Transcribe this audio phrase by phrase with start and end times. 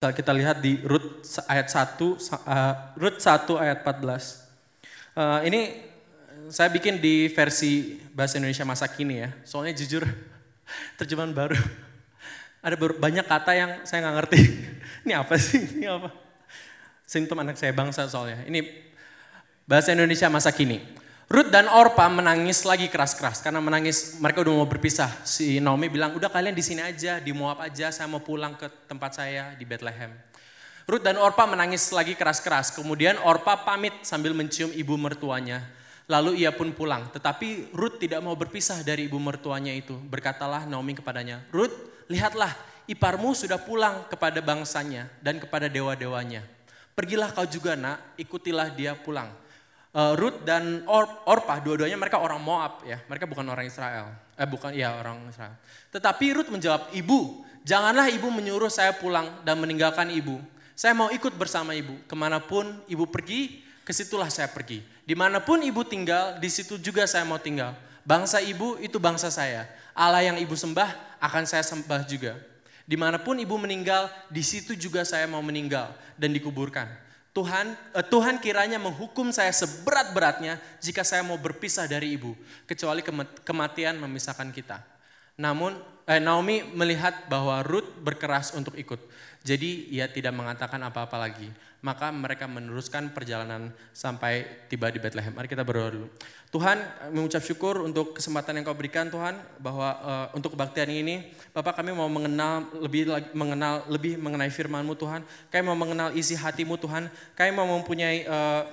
[0.00, 2.16] Kita lihat di Rut ayat 1, uh,
[2.96, 4.00] Rut 1 ayat 14.
[5.12, 5.76] Uh, ini
[6.48, 9.28] saya bikin di versi bahasa Indonesia masa kini ya.
[9.44, 10.08] Soalnya jujur
[10.96, 11.60] terjemahan baru.
[12.64, 14.40] Ada banyak kata yang saya nggak ngerti.
[15.04, 15.84] Ini apa sih?
[15.84, 16.08] Ini apa?
[17.04, 18.40] Simptom anak saya bangsa soalnya.
[18.48, 18.64] Ini
[19.68, 20.80] bahasa Indonesia masa kini.
[21.30, 25.06] Ruth dan Orpa menangis lagi keras-keras karena menangis mereka udah mau berpisah.
[25.22, 28.66] Si Naomi bilang, udah kalian di sini aja, di Moab aja, saya mau pulang ke
[28.90, 30.10] tempat saya di Bethlehem.
[30.90, 32.74] Ruth dan Orpa menangis lagi keras-keras.
[32.74, 35.62] Kemudian Orpa pamit sambil mencium ibu mertuanya.
[36.10, 37.06] Lalu ia pun pulang.
[37.14, 39.94] Tetapi Ruth tidak mau berpisah dari ibu mertuanya itu.
[39.94, 42.58] Berkatalah Naomi kepadanya, Ruth lihatlah
[42.90, 46.42] iparmu sudah pulang kepada bangsanya dan kepada dewa-dewanya.
[46.98, 49.30] Pergilah kau juga nak, ikutilah dia pulang
[49.94, 54.10] uh, Ruth dan Or Orpah dua-duanya mereka orang Moab ya, mereka bukan orang Israel.
[54.38, 55.54] Eh bukan ya orang Israel.
[55.92, 60.40] Tetapi Ruth menjawab, "Ibu, janganlah ibu menyuruh saya pulang dan meninggalkan ibu.
[60.72, 61.92] Saya mau ikut bersama ibu.
[62.08, 64.80] Ke mana pun ibu pergi, ke situlah saya pergi.
[65.04, 67.76] Di mana pun ibu tinggal, di situ juga saya mau tinggal.
[68.00, 69.68] Bangsa ibu itu bangsa saya.
[69.92, 72.38] Allah yang ibu sembah akan saya sembah juga.
[72.88, 76.88] Di mana pun ibu meninggal, di situ juga saya mau meninggal dan dikuburkan.
[77.30, 82.34] Tuhan eh, Tuhan kiranya menghukum saya seberat-beratnya jika saya mau berpisah dari ibu,
[82.66, 83.06] kecuali
[83.46, 84.82] kematian memisahkan kita.
[85.38, 85.78] Namun
[86.10, 88.98] eh, Naomi melihat bahwa Ruth berkeras untuk ikut.
[89.40, 91.48] Jadi ia tidak mengatakan apa-apa lagi.
[91.80, 95.32] Maka mereka meneruskan perjalanan sampai tiba di Bethlehem.
[95.32, 96.08] Mari kita berdoa dulu.
[96.50, 96.82] Tuhan
[97.14, 101.94] mengucap syukur untuk kesempatan yang kau berikan Tuhan bahwa uh, untuk kebaktian ini Bapak kami
[101.94, 105.22] mau mengenal lebih mengenal lebih mengenai firman-Mu Tuhan.
[105.46, 107.06] Kami mau mengenal isi hatimu Tuhan.
[107.38, 108.66] Kami mau mempunyai uh,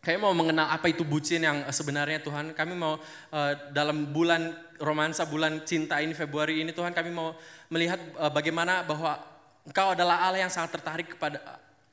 [0.00, 2.52] kami mau mengenal apa itu bucin yang sebenarnya Tuhan.
[2.52, 3.00] Kami mau
[3.32, 7.36] uh, dalam bulan romansa bulan cinta ini Februari ini Tuhan kami mau
[7.68, 9.20] melihat uh, bagaimana bahwa
[9.60, 11.36] Engkau adalah Allah yang sangat tertarik kepada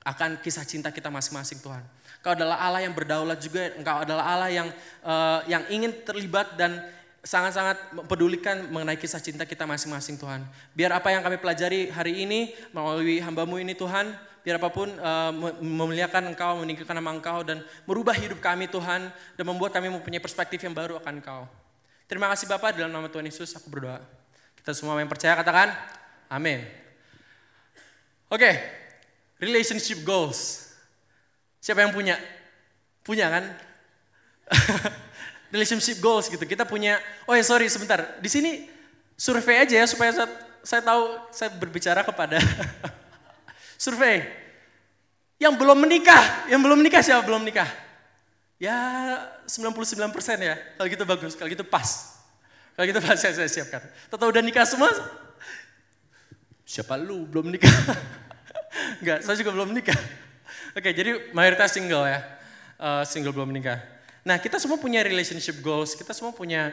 [0.08, 1.84] akan kisah cinta kita masing-masing Tuhan.
[2.24, 4.68] Engkau adalah Allah yang berdaulat juga, Engkau adalah Allah yang
[5.04, 6.80] uh, yang ingin terlibat dan
[7.28, 10.48] sangat-sangat mempedulikan mengenai kisah cinta kita masing-masing Tuhan.
[10.72, 14.16] Biar apa yang kami pelajari hari ini melalui hambamu ini Tuhan,
[14.48, 19.44] biar apa pun uh, memuliakan Engkau, meninggikan nama Engkau dan merubah hidup kami Tuhan dan
[19.44, 21.44] membuat kami mempunyai perspektif yang baru akan Engkau.
[22.08, 24.00] Terima kasih Bapak dalam nama Tuhan Yesus aku berdoa.
[24.56, 25.76] Kita semua yang percaya katakan
[26.32, 26.64] amin.
[28.32, 28.87] Oke, okay.
[29.42, 30.70] Relationship goals.
[31.62, 32.18] Siapa yang punya?
[33.02, 33.44] Punya kan?
[35.54, 36.44] relationship goals gitu.
[36.44, 38.20] Kita punya, oh ya sorry sebentar.
[38.20, 38.68] Di sini
[39.18, 40.30] survei aja ya supaya saya,
[40.62, 42.38] saya tahu saya berbicara kepada
[43.84, 44.26] survei.
[45.38, 47.70] Yang belum menikah, yang belum menikah siapa belum menikah?
[48.58, 48.74] Ya
[49.46, 49.78] 99%
[50.42, 52.18] ya, kalau gitu bagus, kalau gitu pas.
[52.74, 53.82] Kalau gitu pas saya, saya siapkan.
[54.10, 54.90] Tahu udah nikah semua?
[56.66, 57.70] Siapa lu belum nikah?
[59.02, 60.00] Enggak, saya juga belum nikah.
[60.78, 62.20] Oke, jadi mayoritas single ya.
[62.78, 63.82] Uh, single belum nikah.
[64.28, 65.96] Nah, kita semua punya relationship goals.
[65.96, 66.70] Kita semua punya,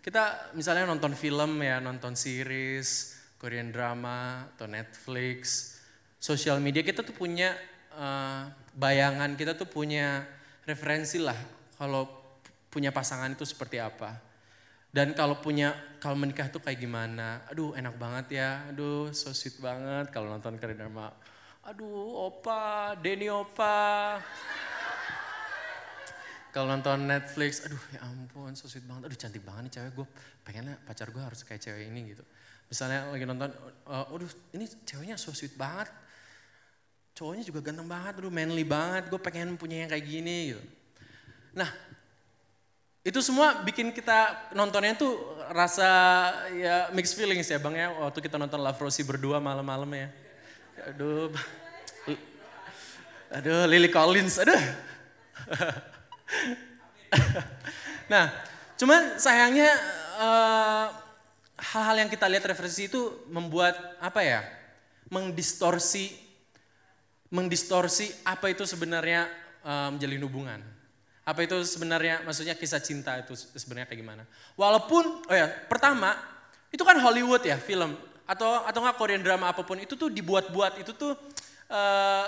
[0.00, 5.72] kita misalnya nonton film ya, nonton series, Korean drama, atau Netflix,
[6.16, 6.80] sosial media.
[6.80, 7.52] Kita tuh punya
[7.94, 10.24] uh, bayangan, kita tuh punya
[10.64, 11.36] referensi lah.
[11.76, 12.08] Kalau
[12.72, 14.18] punya pasangan itu seperti apa.
[14.94, 17.42] Dan kalau punya, kalau menikah tuh kayak gimana?
[17.50, 21.10] Aduh enak banget ya, aduh so sweet banget kalau nonton Karin Dharma.
[21.64, 24.20] Aduh opa, Denny opa.
[26.52, 30.06] kalau nonton Netflix, aduh ya ampun so sweet banget, aduh cantik banget nih cewek gue.
[30.44, 32.22] Pengennya pacar gue harus kayak cewek ini gitu.
[32.68, 33.48] Misalnya lagi nonton,
[33.88, 35.88] uh, aduh ini ceweknya so sweet banget.
[37.16, 40.62] Cowoknya juga ganteng banget, aduh manly banget, gue pengen punya yang kayak gini gitu.
[41.56, 41.72] Nah
[43.00, 45.16] itu semua bikin kita nontonnya tuh
[45.48, 45.88] rasa
[46.52, 50.23] ya mixed feelings ya bang ya waktu kita nonton Love Rosie berdua malam-malam ya.
[50.82, 51.30] Aduh,
[53.30, 54.58] aduh Lily Collins, aduh.
[58.12, 58.34] nah,
[58.74, 59.70] cuman sayangnya
[60.18, 60.86] eh,
[61.54, 64.42] hal-hal yang kita lihat referensi itu membuat apa ya,
[65.14, 66.10] mengdistorsi,
[67.30, 69.30] mengdistorsi apa itu sebenarnya
[69.62, 70.60] uh, menjalin hubungan.
[71.24, 74.22] Apa itu sebenarnya maksudnya kisah cinta itu sebenarnya kayak gimana?
[74.60, 76.14] Walaupun oh ya, pertama
[76.68, 80.80] itu kan Hollywood ya film atau atau nggak Korean drama apa pun itu tuh dibuat-buat
[80.80, 81.12] itu tuh
[81.68, 82.26] uh,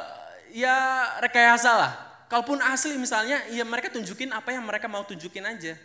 [0.53, 0.77] ya
[1.25, 1.93] rekayasa lah.
[2.27, 5.79] Kalaupun asli misalnya ya mereka tunjukin apa yang mereka mau tunjukin aja.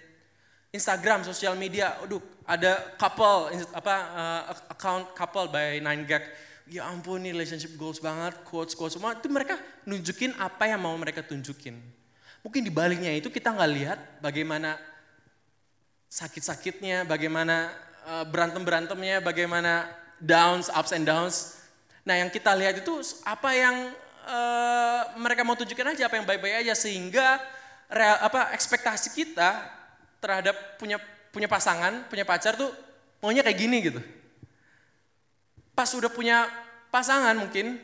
[0.72, 4.42] Instagram, sosial media, aduh ada couple apa uh,
[4.72, 6.24] account couple by Nine Gag.
[6.72, 10.96] Ya ampun nih relationship goals banget, quotes quotes semua itu mereka nunjukin apa yang mau
[10.96, 11.76] mereka tunjukin.
[12.42, 14.80] Mungkin di baliknya itu kita nggak lihat bagaimana
[16.08, 17.76] sakit-sakitnya, bagaimana
[18.08, 19.92] uh, berantem-berantemnya, bagaimana
[20.22, 21.58] downs, ups and downs.
[22.06, 22.94] Nah yang kita lihat itu
[23.26, 23.90] apa yang
[24.26, 27.42] uh, mereka mau tunjukkan aja, apa yang baik-baik aja sehingga
[27.90, 29.66] real, apa ekspektasi kita
[30.22, 31.02] terhadap punya
[31.34, 32.70] punya pasangan, punya pacar tuh
[33.20, 34.00] maunya kayak gini gitu.
[35.74, 36.46] Pas udah punya
[36.94, 37.80] pasangan mungkin,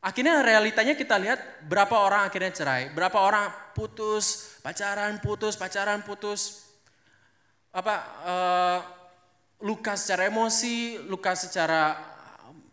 [0.00, 6.70] akhirnya realitanya kita lihat berapa orang akhirnya cerai, berapa orang putus, pacaran, putus, pacaran, putus.
[7.70, 7.94] Apa
[8.26, 8.78] uh,
[9.60, 11.96] luka secara emosi, luka secara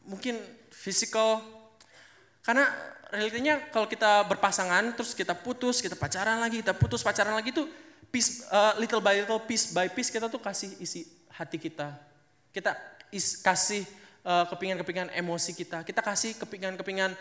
[0.08, 0.40] mungkin
[0.72, 1.44] fisikal.
[2.44, 2.68] Karena
[3.12, 7.52] realitanya kalau kita berpasangan terus kita putus, kita pacaran lagi, kita putus pacaran lagi
[8.12, 11.04] piece, uh, little by little, piece by piece kita tuh kasih isi
[11.36, 11.92] hati kita.
[12.56, 12.74] Kita
[13.12, 13.84] is, kasih
[14.24, 15.84] uh, kepingan-kepingan emosi kita.
[15.84, 17.14] Kita kasih kepingan-kepingan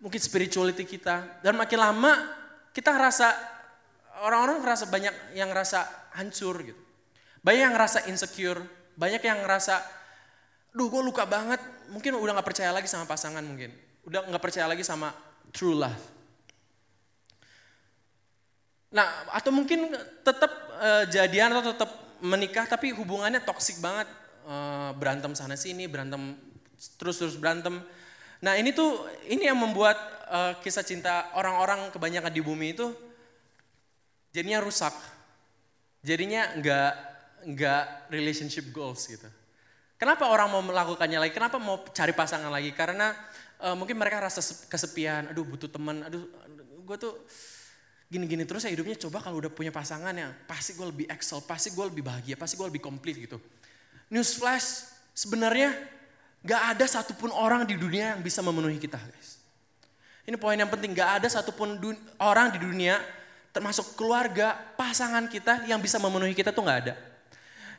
[0.00, 1.40] mungkin spirituality kita.
[1.40, 2.12] Dan makin lama
[2.76, 3.32] kita ngerasa,
[4.28, 6.82] orang-orang ngerasa banyak yang ngerasa hancur gitu.
[7.40, 8.60] Banyak yang ngerasa insecure,
[8.96, 9.84] banyak yang ngerasa,
[10.72, 11.60] duh gue luka banget,
[11.92, 13.70] mungkin udah gak percaya lagi sama pasangan mungkin.
[14.08, 15.12] Udah gak percaya lagi sama
[15.52, 16.00] true love.
[18.96, 19.92] Nah, atau mungkin
[20.24, 21.90] tetap uh, jadian atau tetap
[22.24, 24.08] menikah tapi hubungannya toksik banget.
[24.46, 26.38] Uh, berantem sana sini, berantem
[26.96, 27.82] terus-terus berantem.
[28.40, 29.98] Nah, ini tuh ini yang membuat
[30.30, 32.94] uh, kisah cinta orang-orang kebanyakan di bumi itu
[34.32, 34.94] jadinya rusak.
[36.06, 37.15] Jadinya enggak
[37.46, 39.30] nggak relationship goals gitu.
[39.96, 41.32] Kenapa orang mau melakukannya lagi?
[41.32, 42.74] Kenapa mau cari pasangan lagi?
[42.74, 43.14] Karena
[43.62, 46.26] uh, mungkin mereka rasa kesepian, aduh butuh teman, aduh
[46.86, 47.14] gue tuh
[48.06, 51.72] gini-gini terus ya hidupnya coba kalau udah punya pasangan ya pasti gue lebih excel, pasti
[51.72, 53.40] gue lebih bahagia, pasti gue lebih komplit gitu.
[54.12, 55.74] Newsflash, sebenarnya
[56.46, 59.40] gak ada satupun orang di dunia yang bisa memenuhi kita guys.
[60.26, 61.78] Ini poin yang penting, gak ada satupun
[62.18, 62.98] orang di dunia
[63.50, 67.15] termasuk keluarga, pasangan kita yang bisa memenuhi kita tuh gak ada.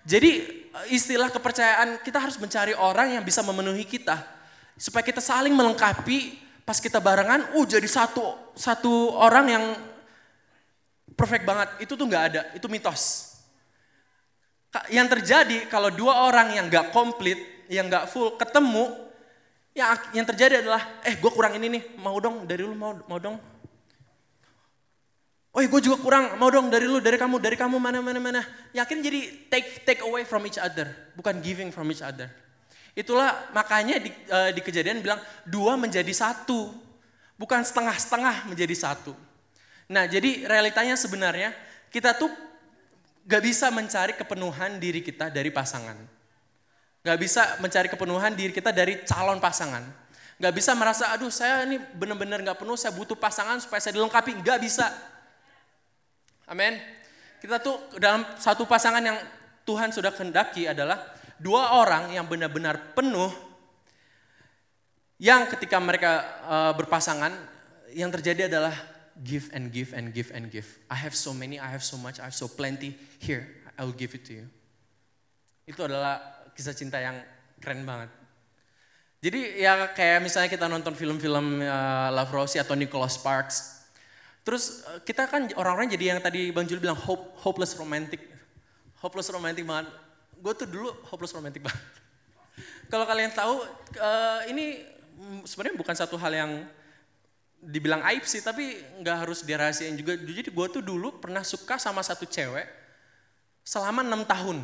[0.07, 0.31] Jadi
[0.71, 4.23] eh, istilah kepercayaan kita harus mencari orang yang bisa memenuhi kita
[4.79, 9.65] supaya kita saling melengkapi pas kita barengan, uh jadi satu satu orang yang
[11.15, 11.69] perfect banget.
[11.83, 13.35] Itu tuh nggak ada, itu mitos.
[14.91, 18.93] Yang terjadi kalau dua orang yang nggak komplit, yang nggak full ketemu,
[19.75, 23.17] yang yang terjadi adalah, eh gue kurang ini nih, mau dong dari lu mau mau
[23.17, 23.39] dong
[25.57, 28.45] Oh gue juga kurang, mau dong dari lu, dari kamu, dari kamu mana mana mana.
[28.77, 30.85] Yakin jadi take take away from each other,
[31.17, 32.29] bukan giving from each other.
[32.93, 35.17] Itulah makanya di, uh, di kejadian bilang
[35.49, 36.69] dua menjadi satu,
[37.41, 39.17] bukan setengah-setengah menjadi satu.
[39.89, 41.49] Nah jadi realitanya sebenarnya
[41.89, 42.29] kita tuh
[43.25, 45.97] gak bisa mencari kepenuhan diri kita dari pasangan.
[47.01, 49.81] Gak bisa mencari kepenuhan diri kita dari calon pasangan.
[50.37, 54.37] Gak bisa merasa, aduh saya ini benar-benar gak penuh, saya butuh pasangan supaya saya dilengkapi.
[54.45, 55.16] Gak bisa.
[56.47, 56.79] Amin.
[57.43, 59.19] Kita tuh dalam satu pasangan yang
[59.67, 63.29] Tuhan sudah kehendaki adalah dua orang yang benar-benar penuh
[65.19, 67.33] yang ketika mereka uh, berpasangan
[67.93, 68.73] yang terjadi adalah
[69.25, 70.65] give and give and give and give.
[70.89, 72.93] I have so many, I have so much, I have so plenty.
[73.17, 74.45] Here, I will give it to you.
[75.65, 77.17] Itu adalah kisah cinta yang
[77.59, 78.13] keren banget.
[79.17, 83.76] Jadi ya kayak misalnya kita nonton film-film uh, Love Rosie atau Nicholas Sparks,
[84.47, 88.23] Terus eh, kita kan orang-orang jadi yang tadi Bang Jul bilang hope, hopeless romantic.
[89.03, 89.91] Hopeless romantic banget.
[90.39, 91.83] Gue tuh dulu hopeless romantic banget.
[92.91, 93.59] Kalau kalian tahu
[93.99, 94.87] uh, ini
[95.43, 96.63] sebenarnya bukan satu hal yang
[97.59, 100.15] dibilang aib sih, tapi nggak harus dirahasiain juga.
[100.15, 102.63] Jadi gue tuh dulu pernah suka sama satu cewek
[103.67, 104.63] selama enam tahun.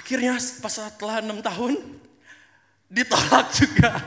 [0.00, 2.00] Akhirnya pas setelah enam tahun,
[2.90, 4.02] ditolak juga.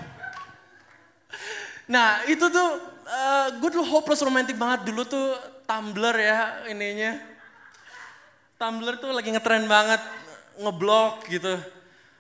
[1.88, 2.70] Nah itu tuh
[3.08, 7.16] uh, gue dulu hopeless romantic banget dulu tuh Tumblr ya ininya.
[8.60, 10.04] Tumblr tuh lagi ngetren banget
[10.60, 11.56] ngeblok gitu.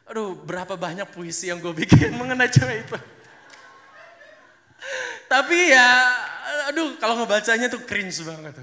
[0.08, 2.98] Aduh berapa banyak puisi yang gue bikin mengenai cewek itu.
[5.28, 5.88] Tapi ya
[6.72, 8.56] aduh kalau ngebacanya tuh cringe banget.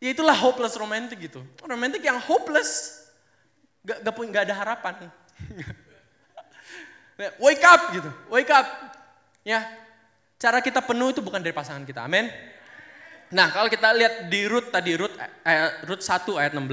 [0.00, 1.42] Ya itulah hopeless romantic gitu.
[1.66, 3.02] Romantic yang hopeless.
[3.84, 4.94] Gak, gak, gak ada harapan.
[7.20, 8.64] Wake up gitu, wake up.
[9.44, 9.68] Ya,
[10.40, 12.32] cara kita penuh itu bukan dari pasangan kita, amin.
[13.30, 16.64] Nah kalau kita lihat di Rut tadi, Rut, eh, Rut 1 ayat 16.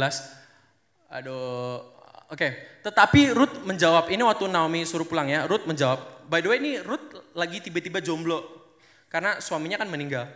[1.12, 1.84] Aduh,
[2.32, 2.40] oke.
[2.40, 2.52] Okay.
[2.82, 6.28] Tetapi Rut menjawab, ini waktu Naomi suruh pulang ya, Rut menjawab.
[6.32, 8.44] By the way ini Rut lagi tiba-tiba jomblo.
[9.08, 10.28] Karena suaminya kan meninggal.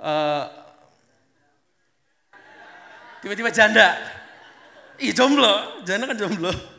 [0.00, 0.44] Uh,
[3.20, 3.96] tiba-tiba janda.
[5.02, 6.71] Ih jomblo, janda kan jomblo.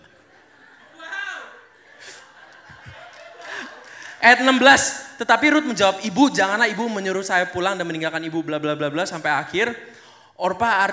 [4.24, 8.56] Ayat 16, tetapi Ruth menjawab, ibu janganlah ibu menyuruh saya pulang dan meninggalkan ibu bla
[8.56, 9.76] bla bla bla sampai akhir.
[10.40, 10.88] Orpa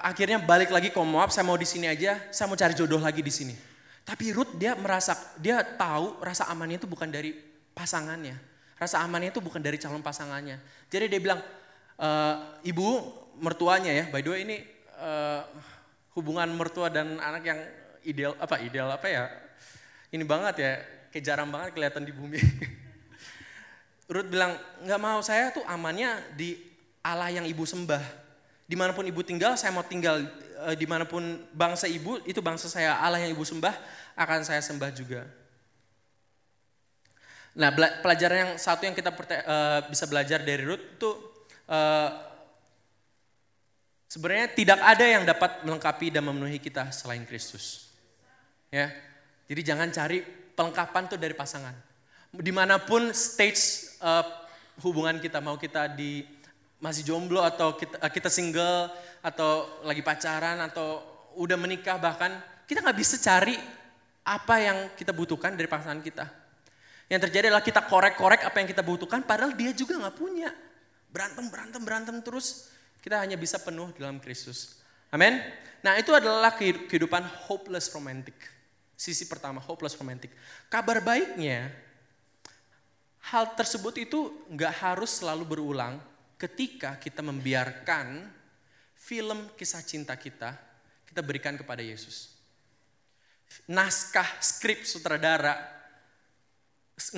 [0.00, 3.20] akhirnya balik lagi ke Moab, saya mau di sini aja, saya mau cari jodoh lagi
[3.20, 3.52] di sini.
[4.08, 7.36] Tapi Ruth dia merasa, dia tahu rasa amannya itu bukan dari
[7.76, 8.40] pasangannya.
[8.80, 10.56] Rasa amannya itu bukan dari calon pasangannya.
[10.88, 11.44] Jadi dia bilang,
[12.00, 12.08] e,
[12.72, 13.04] ibu
[13.36, 14.56] mertuanya ya, by the way ini
[14.96, 15.44] uh,
[16.16, 17.60] hubungan mertua dan anak yang
[18.06, 19.24] ideal, apa ideal apa ya,
[20.12, 20.72] ini banget ya,
[21.12, 22.40] kayak jarang banget kelihatan di bumi.
[24.12, 26.56] Ruth bilang, nggak mau saya tuh amannya di
[27.04, 28.22] Allah yang ibu sembah
[28.72, 30.24] di mana pun ibu tinggal, saya mau tinggal
[30.64, 31.20] e, di mana pun
[31.52, 33.76] bangsa ibu, itu bangsa saya Allah yang ibu sembah,
[34.16, 35.28] akan saya sembah juga.
[37.52, 39.56] Nah pelajaran yang satu yang kita e,
[39.92, 41.10] bisa belajar dari Ruth itu
[41.68, 41.78] e,
[44.08, 47.92] sebenarnya tidak ada yang dapat melengkapi dan memenuhi kita selain Kristus.
[48.72, 48.88] Ya,
[49.52, 50.24] jadi jangan cari
[50.62, 51.74] pelengkapan tuh dari pasangan.
[52.30, 54.22] Di mana pun stage uh,
[54.78, 56.22] hubungan kita, mau kita di
[56.78, 58.90] masih jomblo atau kita, eh, kita single
[59.22, 61.02] atau lagi pacaran atau
[61.34, 63.58] udah menikah bahkan kita nggak bisa cari
[64.22, 66.30] apa yang kita butuhkan dari pasangan kita.
[67.10, 70.54] Yang terjadi adalah kita korek-korek apa yang kita butuhkan padahal dia juga nggak punya.
[71.10, 72.70] Berantem, berantem, berantem terus
[73.02, 74.78] kita hanya bisa penuh dalam Kristus.
[75.12, 75.42] Amin.
[75.84, 78.38] Nah itu adalah kehidupan hopeless romantic.
[79.02, 80.30] Sisi pertama, hopeless romantic.
[80.70, 81.74] Kabar baiknya,
[83.34, 85.98] hal tersebut itu nggak harus selalu berulang
[86.38, 88.30] ketika kita membiarkan
[88.94, 90.54] film kisah cinta kita,
[91.10, 92.30] kita berikan kepada Yesus.
[93.66, 95.58] Naskah, skrip, sutradara,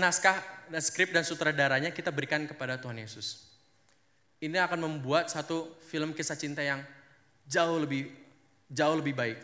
[0.01, 0.41] naskah
[0.73, 3.45] dan skrip dan sutradaranya kita berikan kepada Tuhan Yesus.
[4.41, 6.81] Ini akan membuat satu film kisah cinta yang
[7.45, 8.09] jauh lebih
[8.73, 9.37] jauh lebih baik.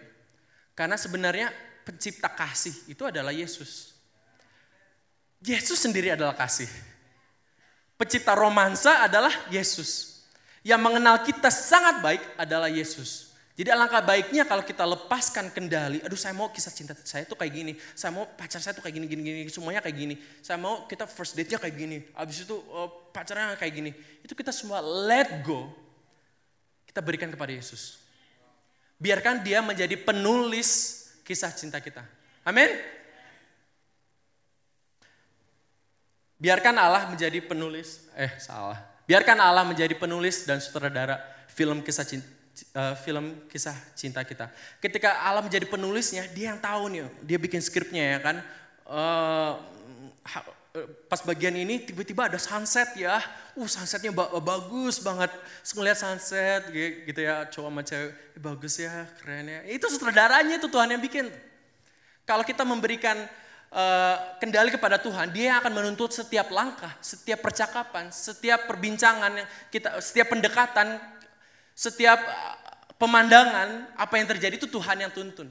[0.73, 1.53] Karena sebenarnya
[1.85, 3.95] pencipta kasih itu adalah Yesus.
[5.41, 6.69] Yesus sendiri adalah kasih.
[7.97, 10.25] Pencipta romansa adalah Yesus.
[10.61, 13.33] Yang mengenal kita sangat baik adalah Yesus.
[13.61, 17.53] Jadi alangkah baiknya kalau kita lepaskan kendali, aduh saya mau kisah cinta saya tuh kayak
[17.53, 20.15] gini, saya mau pacar saya tuh kayak gini, gini, gini, semuanya kayak gini.
[20.41, 23.93] Saya mau kita first date-nya kayak gini, abis itu oh, pacarnya kayak gini.
[24.25, 25.69] Itu kita semua let go,
[26.89, 28.01] kita berikan kepada Yesus.
[28.97, 31.00] Biarkan dia menjadi penulis
[31.31, 32.03] kisah cinta kita.
[32.43, 32.67] Amin.
[36.43, 38.83] Biarkan Allah menjadi penulis, eh salah.
[39.07, 42.27] Biarkan Allah menjadi penulis dan sutradara film kisah cinta,
[42.75, 44.51] uh, film kisah cinta kita.
[44.83, 48.37] Ketika Allah menjadi penulisnya, dia yang tahu nih, dia bikin skripnya ya kan.
[48.91, 49.55] Uh,
[51.11, 53.19] pas bagian ini tiba-tiba ada sunset ya,
[53.59, 55.31] uh sunsetnya ba bagus banget.
[55.75, 59.61] Ngeliat sunset gitu ya, cowok sama cewek, eh, bagus ya, keren ya.
[59.67, 61.27] Itu sutradaranya itu Tuhan yang bikin.
[62.23, 63.19] Kalau kita memberikan
[63.75, 69.99] uh, kendali kepada Tuhan, dia akan menuntut setiap langkah, setiap percakapan, setiap perbincangan yang kita,
[69.99, 71.03] setiap pendekatan,
[71.75, 72.23] setiap
[73.03, 75.51] pemandangan, apa yang terjadi itu Tuhan yang tuntun.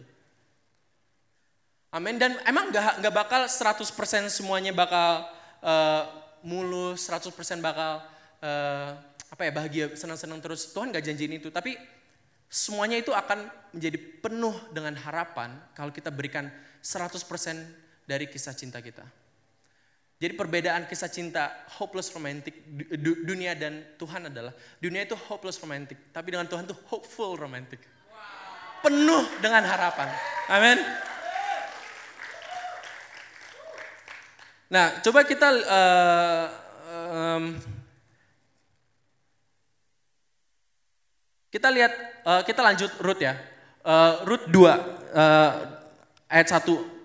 [1.89, 2.21] Amin.
[2.21, 5.25] Dan emang gak, gak bakal 100% semuanya bakal
[5.65, 6.03] uh,
[6.45, 8.05] mulus, 100% bakal
[8.45, 8.89] uh,
[9.29, 10.69] apa ya bahagia, senang-senang terus.
[10.69, 11.49] Tuhan gak janjiin itu.
[11.49, 11.73] Tapi
[12.45, 16.49] semuanya itu akan menjadi penuh dengan harapan kalau kita berikan
[16.81, 17.17] 100%
[18.05, 19.05] dari kisah cinta kita.
[20.19, 22.51] Jadi perbedaan kisah cinta hopeless romantic
[23.23, 24.51] dunia dan Tuhan adalah
[24.83, 27.79] dunia itu hopeless romantic, tapi dengan Tuhan itu hopeful romantic.
[28.83, 30.11] Penuh dengan harapan.
[30.51, 31.08] Amin.
[34.69, 36.45] Nah, coba kita uh,
[37.09, 37.43] um,
[41.49, 43.33] kita lihat uh, kita lanjut root ya.
[43.81, 44.77] Uh, root 2 uh,
[46.29, 46.99] ayat 1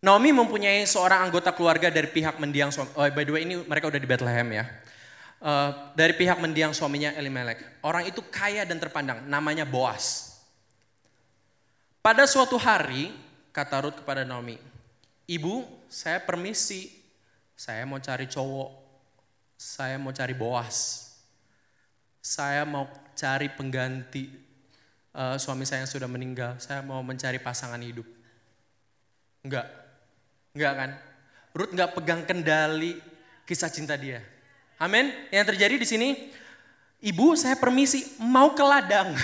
[0.00, 2.88] Naomi mempunyai seorang anggota keluarga dari pihak mendiang suami.
[2.96, 4.64] Oh, by the way ini mereka udah di Bethlehem ya.
[5.40, 7.84] Uh, dari pihak mendiang suaminya Elimelek.
[7.84, 10.36] Orang itu kaya dan terpandang, namanya Boas.
[12.00, 13.12] Pada suatu hari,
[13.52, 14.56] kata Ruth kepada Naomi,
[15.30, 16.90] Ibu, saya permisi,
[17.54, 18.70] saya mau cari cowok,
[19.54, 21.06] saya mau cari Boas.
[22.18, 24.28] Saya mau cari pengganti
[25.14, 28.04] uh, suami saya yang sudah meninggal, saya mau mencari pasangan hidup.
[29.46, 29.70] Enggak,
[30.50, 30.90] Enggak kan?
[31.54, 32.98] Ruth enggak pegang kendali
[33.46, 34.22] kisah cinta dia.
[34.82, 35.10] Amin.
[35.30, 36.08] Yang terjadi di sini,
[37.02, 39.14] ibu saya permisi mau ke ladang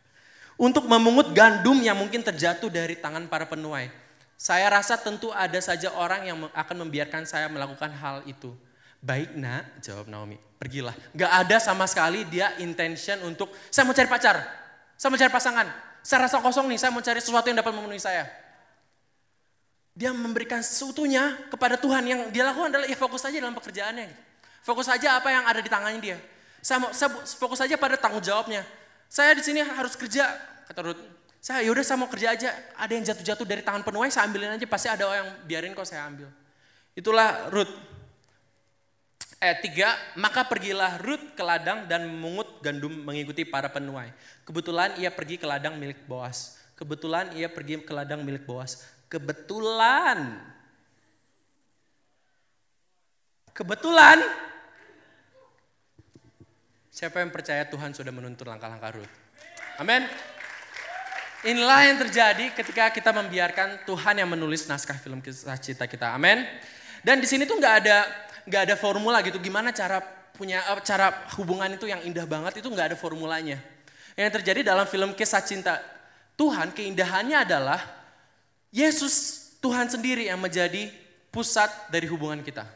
[0.66, 4.01] untuk memungut gandum yang mungkin terjatuh dari tangan para penuai.
[4.42, 8.50] Saya rasa tentu ada saja orang yang akan membiarkan saya melakukan hal itu.
[8.98, 10.98] Baik nak, jawab Naomi, pergilah.
[11.14, 14.42] Gak ada sama sekali dia intention untuk, saya mau cari pacar,
[14.98, 15.70] saya mau cari pasangan.
[16.02, 18.26] Saya rasa kosong nih, saya mau cari sesuatu yang dapat memenuhi saya.
[19.94, 22.02] Dia memberikan seutuhnya kepada Tuhan.
[22.02, 24.10] Yang dia lakukan adalah ya fokus saja dalam pekerjaannya.
[24.66, 26.18] Fokus saja apa yang ada di tangannya dia.
[26.58, 28.66] Saya mau saya fokus aja pada tanggung jawabnya.
[29.06, 30.34] Saya di sini harus kerja,
[30.66, 31.21] kata Ruth.
[31.42, 32.54] Saya yaudah saya mau kerja aja.
[32.78, 34.62] Ada yang jatuh-jatuh dari tangan penuai, saya ambilin aja.
[34.62, 36.30] Pasti ada yang biarin kok saya ambil.
[36.94, 37.74] Itulah Ruth.
[39.42, 44.14] Ayat tiga, maka pergilah Ruth ke ladang dan memungut gandum mengikuti para penuai.
[44.46, 46.62] Kebetulan ia pergi ke ladang milik Boas.
[46.78, 48.86] Kebetulan ia pergi ke ladang milik Boas.
[49.10, 50.38] Kebetulan.
[53.50, 54.22] Kebetulan.
[56.94, 59.14] Siapa yang percaya Tuhan sudah menuntun langkah-langkah Ruth?
[59.82, 60.06] Amin.
[61.42, 66.14] Inilah yang terjadi ketika kita membiarkan Tuhan yang menulis naskah film kisah cinta kita.
[66.14, 66.46] Amin.
[67.02, 68.06] Dan di sini tuh nggak ada
[68.46, 69.42] nggak ada formula gitu.
[69.42, 69.98] Gimana cara
[70.38, 73.58] punya eh, cara hubungan itu yang indah banget itu nggak ada formulanya.
[74.14, 75.82] Yang terjadi dalam film kisah cinta
[76.38, 77.82] Tuhan keindahannya adalah
[78.70, 80.94] Yesus Tuhan sendiri yang menjadi
[81.34, 82.70] pusat dari hubungan kita.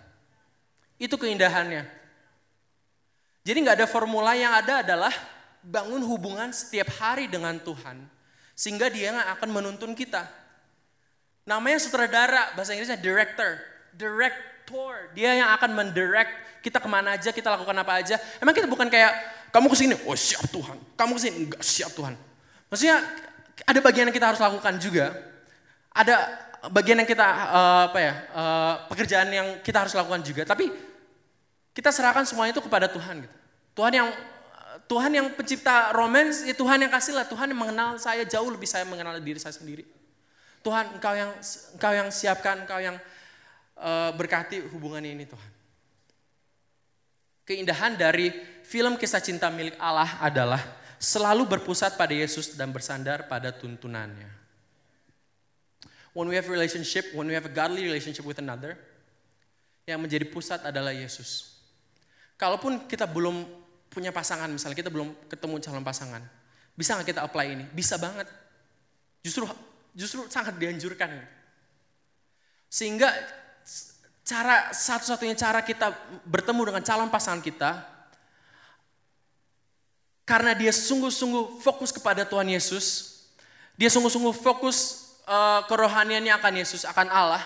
[0.99, 1.87] Itu keindahannya.
[3.47, 5.15] Jadi nggak ada formula yang ada adalah
[5.63, 8.16] bangun hubungan setiap hari dengan Tuhan
[8.57, 10.25] sehingga dia akan menuntun kita.
[11.45, 13.61] Namanya sutradara, bahasa Inggrisnya director.
[13.95, 16.33] Director, dia yang akan mendirect
[16.65, 18.19] kita ke mana aja, kita lakukan apa aja.
[18.43, 19.15] Emang kita bukan kayak,
[19.55, 20.75] kamu ke sini, oh siap Tuhan.
[20.99, 22.19] Kamu ke sini, enggak siap Tuhan.
[22.67, 22.97] Maksudnya
[23.63, 25.15] ada bagian yang kita harus lakukan juga.
[25.95, 26.17] Ada
[26.75, 30.43] bagian yang kita, uh, apa ya, uh, pekerjaan yang kita harus lakukan juga.
[30.43, 30.75] Tapi
[31.71, 33.23] kita serahkan semuanya itu kepada Tuhan.
[33.23, 33.37] Gitu.
[33.77, 34.09] Tuhan yang
[34.87, 37.27] Tuhan yang pencipta romans, ya Tuhan yang kasih lah.
[37.27, 39.83] Tuhan yang mengenal saya jauh lebih saya mengenal diri saya sendiri.
[40.63, 41.31] Tuhan, engkau yang
[41.75, 42.97] engkau yang siapkan, engkau yang
[43.79, 45.51] uh, berkati hubungan ini Tuhan.
[47.47, 48.31] Keindahan dari
[48.67, 50.63] film kisah cinta milik Allah adalah
[50.99, 54.27] selalu berpusat pada Yesus dan bersandar pada tuntunannya.
[56.11, 58.75] When we have relationship, when we have a godly relationship with another,
[59.87, 61.55] yang menjadi pusat adalah Yesus.
[62.35, 63.47] Kalaupun kita belum
[63.97, 66.21] punya pasangan misalnya kita belum ketemu calon pasangan.
[66.77, 67.65] Bisa nggak kita apply ini?
[67.73, 68.29] Bisa banget.
[69.25, 69.49] Justru
[69.97, 71.09] justru sangat dianjurkan.
[72.69, 73.09] Sehingga
[74.21, 75.97] cara satu-satunya cara kita
[76.29, 77.97] bertemu dengan calon pasangan kita
[80.27, 83.17] karena dia sungguh-sungguh fokus kepada Tuhan Yesus,
[83.79, 87.43] dia sungguh-sungguh fokus uh, kerohaniannya akan Yesus, akan Allah.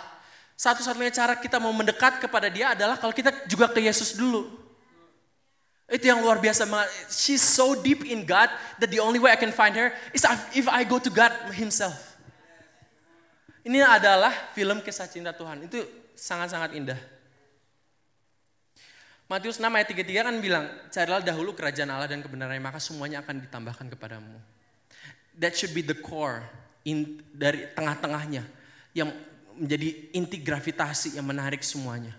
[0.57, 4.60] Satu-satunya cara kita mau mendekat kepada dia adalah kalau kita juga ke Yesus dulu.
[5.91, 6.63] Itu yang luar biasa.
[7.11, 8.47] She's so deep in God
[8.79, 10.23] that the only way I can find her is
[10.55, 11.99] if I go to God himself.
[13.67, 15.67] Ini adalah film kisah cinta Tuhan.
[15.67, 15.83] Itu
[16.15, 17.01] sangat-sangat indah.
[19.31, 23.47] Matius 6 ayat 33 kan bilang, carilah dahulu kerajaan Allah dan kebenarannya, maka semuanya akan
[23.47, 24.35] ditambahkan kepadamu.
[25.39, 26.43] That should be the core
[26.83, 28.43] in, dari tengah-tengahnya
[28.91, 29.15] yang
[29.55, 32.11] menjadi inti gravitasi yang menarik semuanya.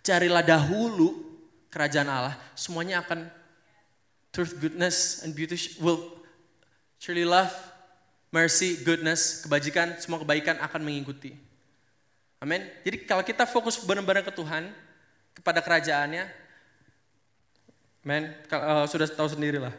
[0.00, 1.33] Carilah dahulu
[1.74, 3.26] kerajaan Allah, semuanya akan
[4.30, 6.14] truth, goodness, and beauty will
[7.02, 7.50] surely love,
[8.30, 11.34] mercy, goodness, kebajikan, semua kebaikan akan mengikuti.
[12.38, 12.62] Amin.
[12.86, 14.70] Jadi kalau kita fokus benar-benar ke Tuhan,
[15.34, 16.30] kepada kerajaannya,
[18.06, 19.74] men, uh, sudah tahu sendiri lah.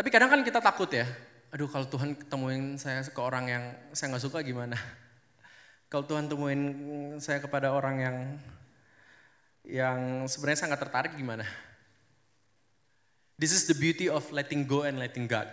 [0.00, 1.04] Tapi kadang kan kita takut ya,
[1.50, 4.78] aduh kalau Tuhan ketemuin saya ke orang yang saya nggak suka gimana?
[5.90, 6.62] Kalau Tuhan temuin
[7.18, 8.16] saya kepada orang yang
[9.66, 9.98] yang
[10.30, 11.42] sebenarnya sangat tertarik gimana?
[13.34, 15.50] This is the beauty of letting go and letting God.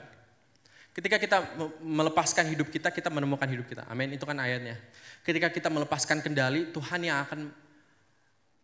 [0.93, 1.37] Ketika kita
[1.81, 3.85] melepaskan hidup kita, kita menemukan hidup kita.
[3.85, 4.77] Amin, itu kan ayatnya.
[5.21, 7.53] Ketika kita melepaskan kendali, Tuhan yang akan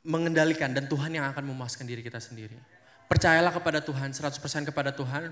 [0.02, 2.58] mengendalikan dan Tuhan yang akan memuaskan diri kita sendiri.
[3.08, 5.30] Percayalah kepada Tuhan, 100% kepada Tuhan,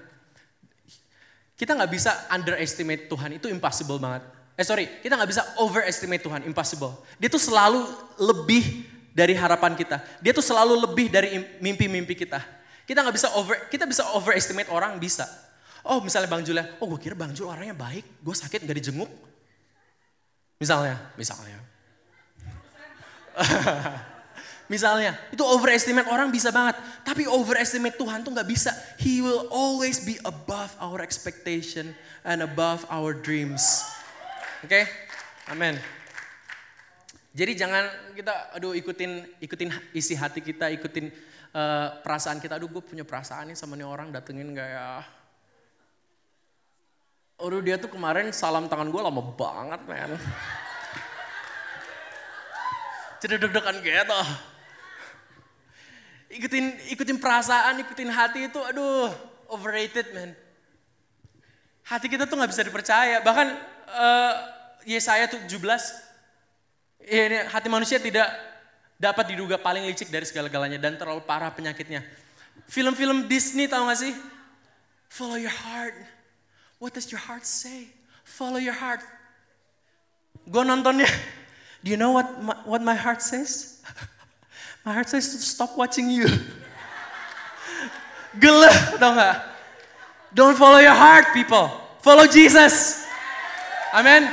[1.61, 4.25] kita nggak bisa underestimate Tuhan, itu impossible banget.
[4.57, 7.05] Eh sorry, kita nggak bisa overestimate Tuhan, impossible.
[7.21, 7.85] Dia tuh selalu
[8.17, 10.01] lebih dari harapan kita.
[10.25, 12.41] Dia tuh selalu lebih dari mimpi-mimpi kita.
[12.89, 15.29] Kita nggak bisa over, kita bisa overestimate orang bisa.
[15.85, 19.11] Oh misalnya Bang Julia, oh gue kira Bang Jul orangnya baik, gue sakit nggak dijenguk.
[20.57, 21.61] Misalnya, misalnya.
[24.71, 26.79] Misalnya, itu overestimate orang bisa banget.
[27.03, 28.71] Tapi overestimate Tuhan tuh gak bisa.
[28.95, 31.91] He will always be above our expectation
[32.23, 33.83] and above our dreams.
[34.63, 34.71] Oke?
[34.71, 34.83] Okay?
[35.51, 35.75] Amin.
[37.35, 37.83] Jadi jangan
[38.15, 41.11] kita, aduh ikutin ikutin isi hati kita, ikutin
[41.51, 42.55] uh, perasaan kita.
[42.55, 45.03] Aduh gue punya perasaan nih sama nih orang datengin gak ya?
[47.43, 50.15] Aduh dia tuh kemarin salam tangan gue lama banget men.
[53.19, 54.21] Jadi deg-degan gitu
[56.37, 59.11] ikutin ikutin perasaan, ikutin hati itu aduh
[59.51, 60.31] overrated man.
[61.83, 63.19] Hati kita tuh nggak bisa dipercaya.
[63.19, 63.47] Bahkan
[63.91, 64.33] uh,
[64.87, 65.49] Yesaya 17,
[67.03, 68.31] ya, ini hati manusia tidak
[69.01, 72.05] dapat diduga paling licik dari segala-galanya dan terlalu parah penyakitnya.
[72.69, 74.13] Film-film Disney tahu gak sih?
[75.09, 75.97] Follow your heart.
[76.77, 77.89] What does your heart say?
[78.23, 79.01] Follow your heart.
[80.45, 81.09] Gue nontonnya.
[81.81, 83.80] Do you know what my, what my heart says?
[84.81, 86.25] My heart says to stop watching you.
[88.41, 89.37] Geleh, tau gak?
[90.33, 91.69] Don't follow your heart, people.
[92.01, 93.05] Follow Jesus.
[93.93, 94.25] Amin.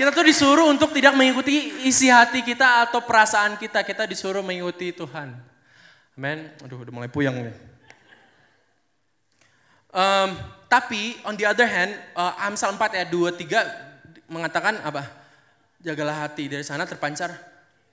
[0.00, 3.84] Kita tuh disuruh untuk tidak mengikuti isi hati kita atau perasaan kita.
[3.84, 5.36] Kita disuruh mengikuti Tuhan.
[6.16, 6.48] Amin.
[6.64, 7.56] Aduh, udah mulai puyeng nih.
[9.94, 10.34] Um,
[10.66, 15.06] tapi on the other hand, uh, Amsal 4 ayat 2 3 mengatakan apa?
[15.84, 17.36] Jagalah hati dari sana terpancar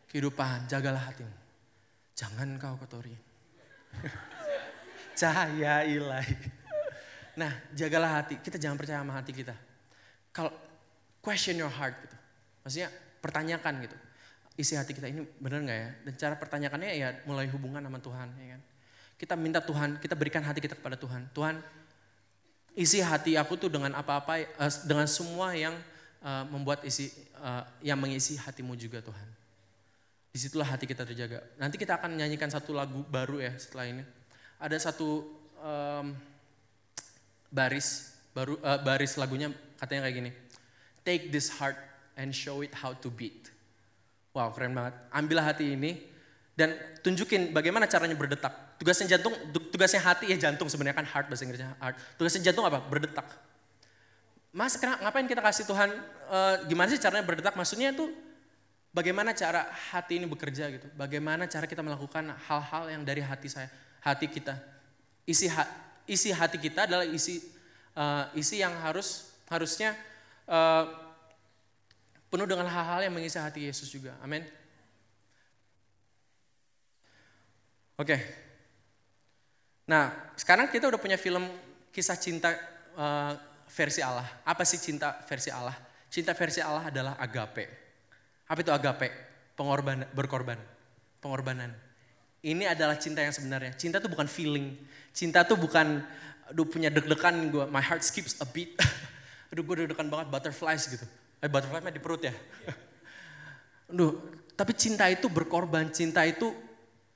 [0.08, 1.41] kehidupan, jagalah hatimu.
[2.22, 3.18] Jangan kau kotori.
[5.18, 6.38] Cahaya ilahi.
[7.34, 8.38] Nah, jagalah hati.
[8.38, 9.58] Kita jangan percaya sama hati kita.
[10.30, 10.54] Kalau
[11.18, 12.18] question your heart gitu.
[12.62, 12.90] Maksudnya
[13.26, 13.98] pertanyakan gitu.
[14.54, 15.90] Isi hati kita ini benar nggak ya?
[16.06, 18.62] Dan cara pertanyakannya ya mulai hubungan sama Tuhan ya kan.
[19.18, 21.30] Kita minta Tuhan, kita berikan hati kita kepada Tuhan.
[21.34, 21.62] Tuhan,
[22.78, 25.78] isi hati aku tuh dengan apa-apa, uh, dengan semua yang
[26.26, 29.41] uh, membuat isi, uh, yang mengisi hatimu juga Tuhan.
[30.32, 31.44] Di situlah hati kita terjaga.
[31.60, 34.04] Nanti kita akan nyanyikan satu lagu baru ya setelah ini.
[34.64, 35.28] Ada satu
[35.60, 36.16] um,
[37.52, 40.32] baris baru uh, baris lagunya katanya kayak gini.
[41.04, 41.76] Take this heart
[42.16, 43.52] and show it how to beat.
[44.32, 44.96] Wow, keren banget.
[45.12, 46.00] Ambillah hati ini
[46.56, 48.80] dan tunjukin bagaimana caranya berdetak.
[48.80, 52.00] Tugasnya jantung, tugasnya hati ya jantung sebenarnya kan heart bahasa Inggrisnya heart.
[52.16, 52.80] Tugasnya jantung apa?
[52.80, 53.28] Berdetak.
[54.52, 55.90] Mas, kenapa, ngapain kita kasih Tuhan,
[56.28, 57.56] uh, gimana sih caranya berdetak?
[57.56, 58.12] Maksudnya itu
[58.92, 60.88] bagaimana cara hati ini bekerja gitu.
[60.96, 63.72] Bagaimana cara kita melakukan hal-hal yang dari hati saya,
[64.04, 64.60] hati kita.
[65.26, 65.64] Isi ha,
[66.06, 67.40] isi hati kita adalah isi
[67.96, 69.96] uh, isi yang harus harusnya
[70.48, 70.88] uh,
[72.32, 74.16] penuh dengan hal-hal yang mengisi hati Yesus juga.
[74.24, 74.44] Amin.
[78.00, 78.08] Oke.
[78.08, 78.22] Okay.
[79.92, 81.44] Nah, sekarang kita udah punya film
[81.92, 82.56] kisah cinta
[82.96, 83.36] uh,
[83.68, 84.24] versi Allah.
[84.48, 85.76] Apa sih cinta versi Allah?
[86.08, 87.81] Cinta versi Allah adalah agape.
[88.52, 89.08] Apa itu agape?
[89.56, 90.60] Pengorban, berkorban,
[91.24, 91.72] pengorbanan.
[92.44, 93.72] Ini adalah cinta yang sebenarnya.
[93.80, 94.76] Cinta itu bukan feeling.
[95.16, 96.04] Cinta itu bukan,
[96.52, 98.76] aduh punya deg-degan gue, my heart skips a beat.
[99.52, 101.04] Aduh gue deg-degan banget butterflies gitu.
[101.44, 102.32] Eh butterfly mah di perut ya.
[103.92, 104.16] Aduh,
[104.56, 106.56] tapi cinta itu berkorban, cinta itu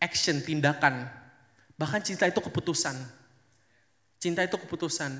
[0.04, 1.08] action, tindakan.
[1.80, 2.96] Bahkan cinta itu keputusan.
[4.20, 5.16] Cinta itu keputusan.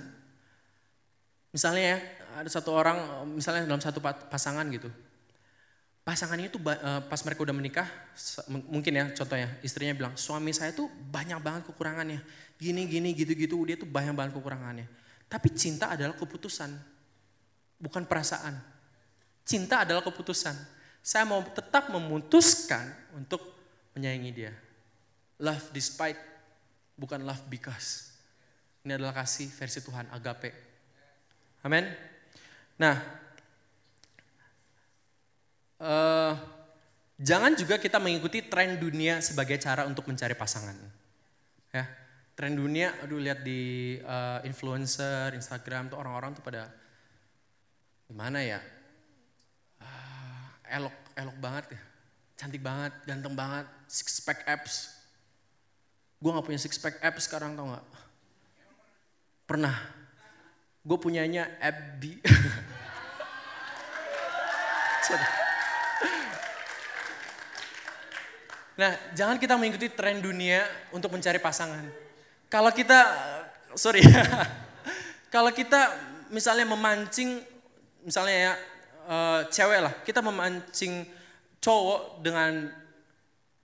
[1.56, 1.98] Misalnya ya,
[2.44, 4.92] ada satu orang, misalnya dalam satu pasangan gitu.
[6.06, 7.90] Pasangannya itu eh, pas mereka udah menikah,
[8.70, 12.22] mungkin ya contohnya, istrinya bilang, suami saya tuh banyak banget kekurangannya.
[12.62, 14.86] Gini, gini, gitu-gitu, dia tuh banyak banget kekurangannya.
[15.26, 16.70] Tapi cinta adalah keputusan
[17.82, 18.54] bukan perasaan.
[19.42, 20.54] Cinta adalah keputusan.
[21.02, 22.86] Saya mau tetap memutuskan
[23.18, 23.42] untuk
[23.98, 24.54] menyayangi dia.
[25.42, 26.18] Love despite,
[26.98, 28.14] bukan love because.
[28.86, 30.54] Ini adalah kasih versi Tuhan, agape.
[31.66, 31.90] Amin.
[32.78, 33.25] Nah,
[35.80, 36.34] uh,
[37.20, 40.76] jangan juga kita mengikuti tren dunia sebagai cara untuk mencari pasangan.
[41.72, 41.88] Ya,
[42.36, 46.72] tren dunia, aduh lihat di uh, influencer, Instagram tuh orang-orang tuh pada
[48.08, 48.60] gimana ya?
[49.82, 51.82] Uh, elok elok banget ya.
[52.36, 54.92] Cantik banget ganteng banget six pack abs.
[56.20, 57.86] Gue nggak punya six pack abs sekarang tau nggak?
[59.48, 59.76] Pernah.
[60.86, 62.22] Gue punyanya abdi
[68.76, 71.88] Nah, jangan kita mengikuti tren dunia untuk mencari pasangan.
[72.52, 73.00] Kalau kita,
[73.72, 74.04] sorry,
[75.34, 75.96] kalau kita
[76.28, 77.40] misalnya memancing
[78.04, 78.54] misalnya ya
[79.08, 81.08] uh, cewek lah, kita memancing
[81.64, 82.70] cowok dengan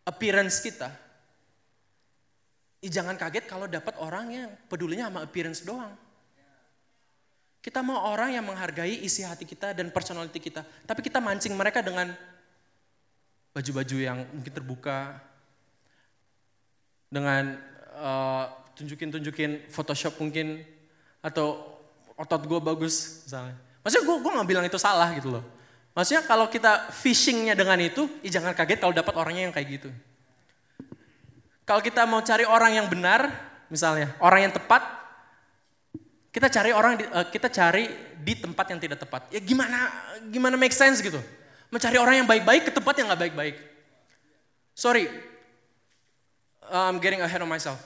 [0.08, 0.90] appearance kita.
[2.82, 5.94] jangan kaget kalau dapat orang yang pedulinya sama appearance doang.
[7.62, 10.66] Kita mau orang yang menghargai isi hati kita dan personality kita.
[10.66, 12.10] Tapi kita mancing mereka dengan
[13.52, 15.20] baju-baju yang mungkin terbuka.
[17.12, 17.60] Dengan
[18.00, 18.48] uh,
[18.80, 20.64] tunjukin-tunjukin Photoshop mungkin.
[21.22, 21.62] Atau
[22.18, 23.56] otot gue bagus misalnya.
[23.82, 25.44] Maksudnya gue gue nggak bilang itu salah gitu loh.
[25.92, 29.90] Maksudnya kalau kita fishingnya dengan itu, ya jangan kaget kalau dapat orangnya yang kayak gitu.
[31.68, 33.28] Kalau kita mau cari orang yang benar,
[33.68, 34.84] misalnya orang yang tepat,
[36.32, 37.92] kita cari orang eh, kita cari
[38.24, 39.28] di tempat yang tidak tepat.
[39.36, 39.92] Ya gimana
[40.32, 41.20] gimana make sense gitu.
[41.72, 43.56] Mencari orang yang baik-baik ke tempat yang nggak baik-baik.
[44.76, 45.08] Sorry,
[46.68, 47.80] I'm getting ahead of myself.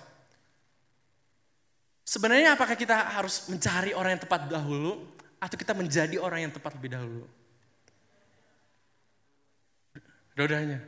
[2.05, 5.05] Sebenarnya apakah kita harus mencari orang yang tepat dahulu
[5.41, 7.25] atau kita menjadi orang yang tepat lebih dahulu.
[10.37, 10.81] Dua-duanya.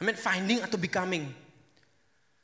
[0.00, 0.16] Amin.
[0.16, 1.28] Finding atau becoming.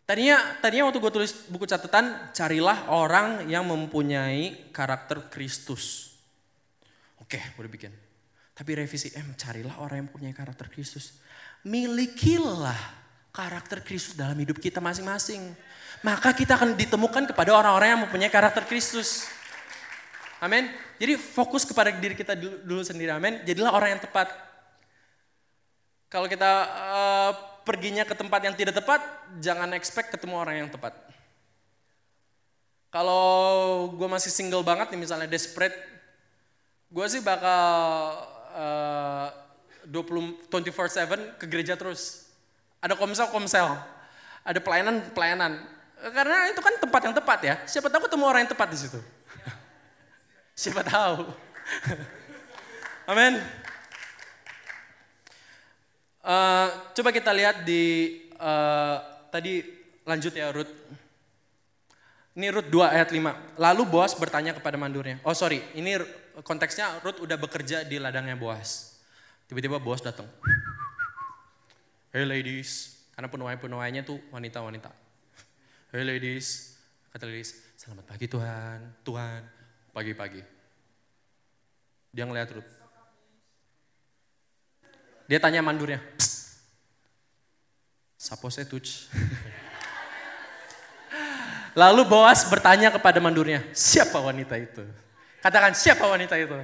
[0.09, 6.17] Tadinya, tadinya waktu gue tulis buku catatan, carilah orang yang mempunyai karakter Kristus.
[7.21, 7.93] Oke, udah bikin.
[8.59, 11.23] Tapi revisi, eh carilah orang yang mempunyai karakter Kristus.
[11.63, 12.75] Milikilah
[13.31, 15.55] karakter Kristus dalam hidup kita masing-masing.
[16.03, 19.31] Maka kita akan ditemukan kepada orang-orang yang mempunyai karakter Kristus.
[20.43, 20.75] Amin.
[20.99, 23.15] Jadi fokus kepada diri kita dulu, dulu sendiri.
[23.15, 23.47] Amin.
[23.47, 24.27] Jadilah orang yang tepat.
[26.11, 27.31] Kalau kita uh,
[27.63, 28.99] perginya ke tempat yang tidak tepat,
[29.39, 30.99] jangan expect ketemu orang yang tepat.
[32.91, 35.79] Kalau gue masih single banget nih misalnya desperate,
[36.91, 37.61] gue sih bakal
[38.59, 39.31] uh,
[39.87, 42.27] 20 24/7 ke gereja terus.
[42.83, 43.75] Ada komsel komsel,
[44.43, 45.63] ada pelayanan pelayanan.
[45.99, 47.55] Karena itu kan tempat yang tepat ya.
[47.67, 49.01] Siapa tahu ketemu orang yang tepat di situ.
[50.63, 51.27] Siapa tahu.
[53.11, 53.43] Amin.
[56.23, 59.01] Uh, coba kita lihat di uh,
[59.33, 59.65] tadi
[60.07, 60.71] lanjut ya Rut.
[62.39, 63.59] Ini Rut 2 ayat 5.
[63.59, 65.19] Lalu Boas bertanya kepada mandurnya.
[65.27, 65.99] Oh sorry, ini
[66.43, 68.99] konteksnya Rut udah bekerja di ladangnya Boas.
[69.51, 70.29] Tiba-tiba Boas datang.
[72.13, 74.91] Hey ladies, karena penuai-penuainya tuh wanita-wanita.
[75.93, 76.77] Hey ladies,
[77.13, 79.41] kata ladies, selamat pagi Tuhan, Tuhan,
[79.93, 80.43] pagi-pagi.
[82.13, 82.73] Dia ngeliat Ruth.
[85.29, 86.01] Dia tanya mandurnya,
[88.17, 88.89] Sapo setuj.
[91.81, 94.89] Lalu Boas bertanya kepada mandurnya, siapa wanita itu?
[95.39, 96.59] Katakan siapa wanita itu?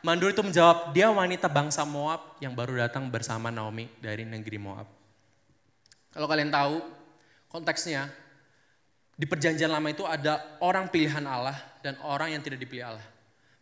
[0.00, 4.88] Mandur itu menjawab, dia wanita bangsa Moab yang baru datang bersama Naomi dari negeri Moab.
[6.12, 6.80] Kalau kalian tahu
[7.52, 8.08] konteksnya,
[9.20, 11.52] di perjanjian lama itu ada orang pilihan Allah
[11.84, 13.06] dan orang yang tidak dipilih Allah.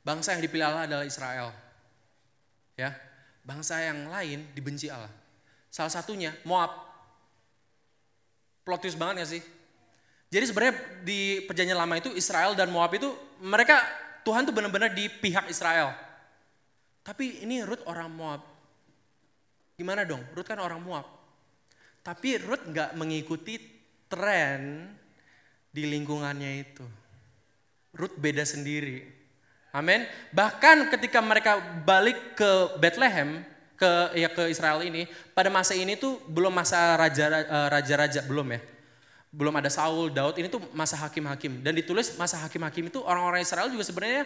[0.07, 1.51] Bangsa yang dipilih Allah adalah Israel.
[2.79, 2.95] Ya,
[3.43, 5.11] bangsa yang lain dibenci Allah.
[5.67, 6.71] Salah satunya Moab.
[8.63, 9.43] Plot banget gak sih?
[10.29, 13.11] Jadi sebenarnya di perjanjian lama itu Israel dan Moab itu
[13.43, 13.83] mereka
[14.27, 15.95] Tuhan tuh benar-benar di pihak Israel.
[17.03, 18.43] Tapi ini Ruth orang Moab.
[19.79, 20.21] Gimana dong?
[20.37, 21.07] Ruth kan orang Moab.
[22.05, 23.57] Tapi Ruth nggak mengikuti
[24.09, 24.93] tren
[25.73, 26.85] di lingkungannya itu.
[27.97, 29.05] Ruth beda sendiri.
[29.73, 30.05] Amin.
[30.33, 33.45] Bahkan ketika mereka balik ke Bethlehem,
[33.79, 38.61] ke ya ke Israel ini, pada masa ini tuh belum masa eh, raja-raja belum ya.
[39.29, 43.69] Belum ada Saul, Daud, ini tuh masa hakim-hakim dan ditulis masa hakim-hakim itu orang-orang Israel
[43.69, 44.25] juga sebenarnya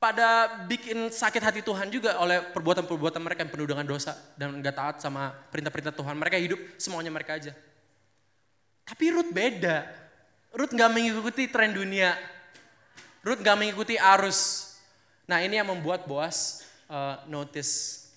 [0.00, 4.72] pada bikin sakit hati Tuhan juga oleh perbuatan-perbuatan mereka yang penuh dengan dosa dan gak
[4.72, 6.16] taat sama perintah-perintah Tuhan.
[6.16, 7.52] Mereka hidup semuanya mereka aja.
[8.88, 9.84] Tapi Ruth beda.
[10.56, 12.16] Ruth gak mengikuti tren dunia.
[13.20, 14.72] Ruth gak mengikuti arus.
[15.28, 18.08] Nah ini yang membuat Boas uh, notice.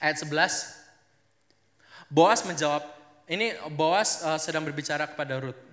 [0.00, 0.72] Ayat 11.
[2.08, 2.80] Boas menjawab,
[3.28, 5.68] ini Boas uh, sedang berbicara kepada Ruth.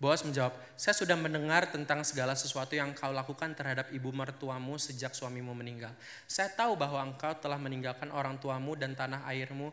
[0.00, 5.12] Boas menjawab, saya sudah mendengar tentang segala sesuatu yang kau lakukan terhadap ibu mertuamu sejak
[5.12, 5.92] suamimu meninggal.
[6.24, 9.68] Saya tahu bahwa engkau telah meninggalkan orang tuamu dan tanah airmu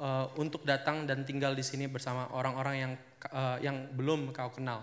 [0.00, 2.92] uh, untuk datang dan tinggal di sini bersama orang-orang yang
[3.28, 4.80] uh, yang belum kau kenal.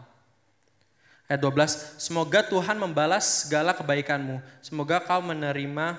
[1.25, 4.37] Ayat 12, semoga Tuhan membalas segala kebaikanmu.
[4.61, 5.97] Semoga kau menerima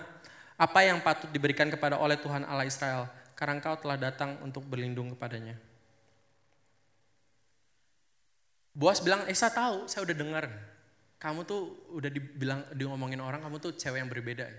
[0.55, 3.11] apa yang patut diberikan kepada oleh Tuhan Allah Israel.
[3.35, 5.74] Karena kau telah datang untuk berlindung kepadanya.
[8.75, 10.51] Boas bilang, eh saya tahu, saya udah dengar.
[11.23, 14.51] Kamu tuh udah dibilang, di ngomongin orang, kamu tuh cewek yang berbeda.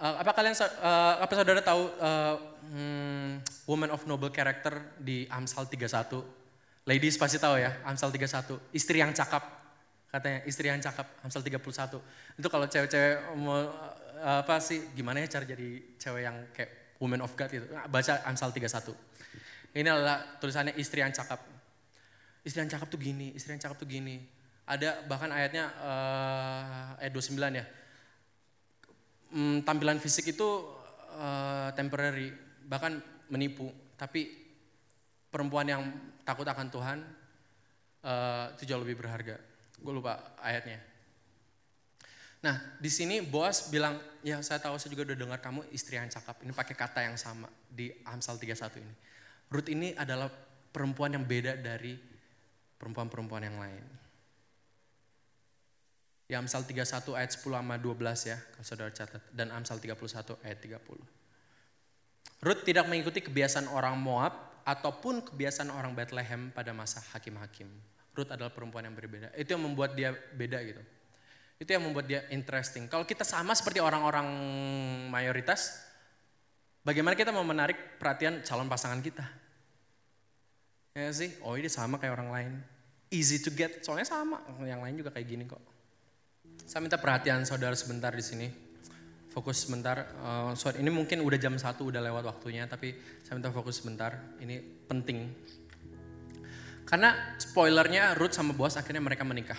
[0.00, 3.30] Uh, apa kalian, uh, apa saudara tahu uh, hmm,
[3.70, 5.86] Woman of Noble Character di Amsal 31?
[6.88, 8.58] Ladies pasti tahu ya, Amsal 31.
[8.74, 9.44] Istri yang cakap,
[10.10, 11.62] katanya istri yang cakap, Amsal 31.
[12.34, 13.60] Itu kalau cewek-cewek mau
[14.18, 17.68] eh, apa sih, gimana ya cara jadi cewek yang kayak woman of God itu.
[17.70, 18.90] Nah, baca Amsal 31.
[19.76, 21.59] Ini adalah tulisannya istri yang cakap.
[22.40, 24.24] Istri yang cakap tuh gini, istri yang cakap tuh gini.
[24.64, 27.64] Ada bahkan ayatnya uh, ayat 29 ya.
[29.30, 30.48] Hmm, tampilan fisik itu
[31.14, 32.32] uh, temporary,
[32.64, 32.98] bahkan
[33.28, 33.68] menipu.
[33.94, 34.30] Tapi
[35.30, 35.82] perempuan yang
[36.26, 36.98] takut akan Tuhan
[38.04, 39.38] uh, itu jauh lebih berharga.
[39.80, 40.80] Gue lupa ayatnya.
[42.40, 46.08] Nah, di sini Boas bilang, ya saya tahu saya juga udah dengar kamu istri yang
[46.08, 46.40] cakap.
[46.40, 48.94] Ini pakai kata yang sama di Amsal 31 ini.
[49.52, 50.32] Ruth ini adalah
[50.72, 52.09] perempuan yang beda dari
[52.80, 53.84] perempuan-perempuan yang lain.
[56.24, 59.20] Di Amsal 31 ayat 10 sama 12 ya, kalau saudara catat.
[59.28, 62.40] Dan Amsal 31 ayat 30.
[62.40, 67.68] Ruth tidak mengikuti kebiasaan orang Moab ataupun kebiasaan orang Bethlehem pada masa hakim-hakim.
[68.16, 69.34] Ruth adalah perempuan yang berbeda.
[69.36, 70.80] Itu yang membuat dia beda gitu.
[71.60, 72.88] Itu yang membuat dia interesting.
[72.88, 74.24] Kalau kita sama seperti orang-orang
[75.12, 75.84] mayoritas,
[76.80, 79.49] bagaimana kita mau menarik perhatian calon pasangan kita.
[80.90, 82.52] Ya sih, oh ini sama kayak orang lain.
[83.14, 85.62] Easy to get, soalnya sama, yang lain juga kayak gini kok.
[86.66, 88.50] Saya minta perhatian saudara sebentar di sini.
[89.30, 90.10] Fokus sebentar.
[90.18, 94.18] Uh, sorry, ini mungkin udah jam satu udah lewat waktunya, tapi saya minta fokus sebentar.
[94.42, 95.30] Ini penting.
[96.82, 99.58] Karena spoilernya Ruth sama Boas akhirnya mereka menikah.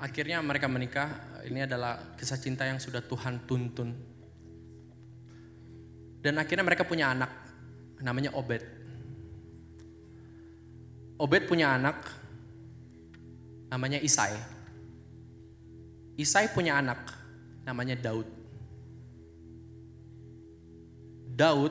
[0.00, 1.08] Akhirnya mereka menikah,
[1.44, 3.92] ini adalah kisah cinta yang sudah Tuhan tuntun.
[6.24, 7.28] Dan akhirnya mereka punya anak,
[8.00, 8.81] namanya Obed.
[11.22, 12.02] Obed punya anak,
[13.70, 14.34] namanya Isai.
[16.18, 16.98] Isai punya anak,
[17.62, 18.26] namanya Daud.
[21.30, 21.70] Daud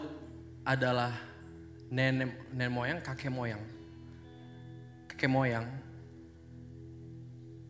[0.63, 1.11] adalah
[1.91, 3.59] nenek, nenek moyang, kakek moyang.
[5.11, 5.67] Kakek moyang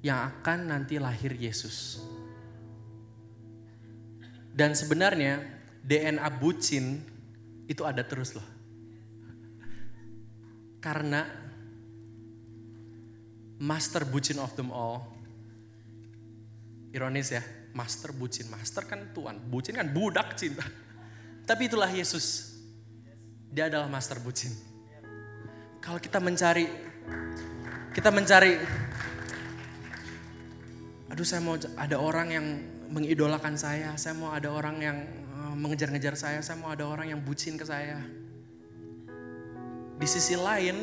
[0.05, 1.97] yang akan nanti lahir Yesus.
[4.53, 5.41] Dan sebenarnya
[5.81, 7.01] DNA bucin
[7.65, 8.45] itu ada terus loh.
[10.77, 11.40] Karena
[13.62, 15.06] master bucin of them all.
[16.91, 17.45] Ironis ya,
[17.78, 18.50] master bucin.
[18.50, 20.65] Master kan tuan, bucin kan budak cinta.
[21.47, 22.58] Tapi itulah Yesus.
[23.54, 24.50] Dia adalah master bucin.
[25.78, 26.65] Kalau kita mencari,
[27.93, 28.54] kita mencari,
[31.10, 32.47] aduh saya mau ada orang yang
[32.91, 37.21] mengidolakan saya, saya mau ada orang yang eh, mengejar-ngejar saya, saya mau ada orang yang
[37.21, 37.97] bucin ke saya.
[40.02, 40.78] Di sisi lain,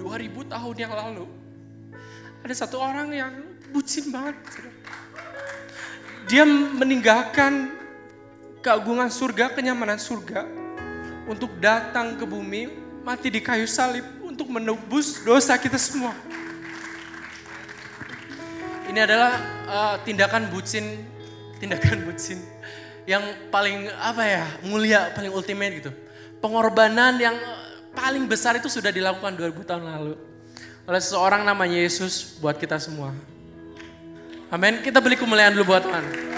[0.00, 1.45] 2000 tahun yang lalu,
[2.46, 3.34] ada satu orang yang
[3.74, 4.38] bucin banget.
[6.30, 7.74] Dia meninggalkan
[8.62, 10.46] keagungan surga, kenyamanan surga
[11.26, 12.70] untuk datang ke bumi,
[13.02, 16.14] mati di kayu salib untuk menebus dosa kita semua.
[18.86, 19.32] Ini adalah
[19.66, 21.02] uh, tindakan bucin,
[21.58, 22.38] tindakan bucin
[23.10, 25.90] yang paling apa ya, mulia, paling ultimate gitu.
[26.38, 27.34] Pengorbanan yang
[27.90, 30.35] paling besar itu sudah dilakukan 2000 tahun lalu
[30.86, 33.10] oleh seseorang namanya Yesus buat kita semua.
[34.46, 34.78] Amin.
[34.86, 36.35] Kita beli kemuliaan dulu buat Tuhan.